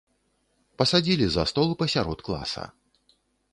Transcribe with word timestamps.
Пасадзілі 0.81 1.27
за 1.35 1.45
стол 1.53 1.69
пасярод 1.83 2.19
класа. 2.31 2.67